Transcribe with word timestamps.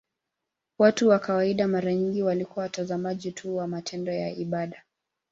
Watu 0.77 1.07
wa 1.09 1.19
kawaida 1.19 1.67
mara 1.67 1.93
nyingi 1.93 2.23
walikuwa 2.23 2.63
watazamaji 2.63 3.31
tu 3.31 3.55
wa 3.57 3.67
matendo 3.67 4.11
ya 4.13 4.29
ibada. 4.29 4.83